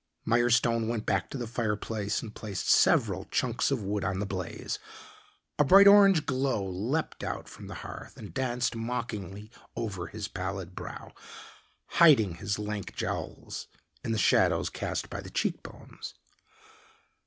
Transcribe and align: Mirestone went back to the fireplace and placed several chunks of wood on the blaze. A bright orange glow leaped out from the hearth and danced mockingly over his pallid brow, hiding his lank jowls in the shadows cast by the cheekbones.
Mirestone 0.25 0.87
went 0.87 1.05
back 1.05 1.29
to 1.29 1.37
the 1.37 1.45
fireplace 1.45 2.23
and 2.23 2.33
placed 2.33 2.67
several 2.67 3.25
chunks 3.25 3.69
of 3.69 3.83
wood 3.83 4.03
on 4.03 4.17
the 4.17 4.25
blaze. 4.25 4.79
A 5.59 5.63
bright 5.63 5.87
orange 5.87 6.25
glow 6.25 6.65
leaped 6.67 7.23
out 7.23 7.47
from 7.47 7.67
the 7.67 7.75
hearth 7.85 8.17
and 8.17 8.33
danced 8.33 8.75
mockingly 8.75 9.51
over 9.75 10.07
his 10.07 10.27
pallid 10.27 10.73
brow, 10.73 11.13
hiding 12.01 12.33
his 12.33 12.57
lank 12.57 12.95
jowls 12.95 13.67
in 14.03 14.11
the 14.11 14.17
shadows 14.17 14.71
cast 14.71 15.07
by 15.07 15.21
the 15.21 15.29
cheekbones. 15.29 16.15